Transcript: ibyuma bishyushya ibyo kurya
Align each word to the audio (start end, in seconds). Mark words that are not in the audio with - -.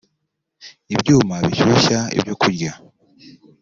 ibyuma 0.93 1.35
bishyushya 1.47 1.99
ibyo 2.17 2.33
kurya 2.41 2.71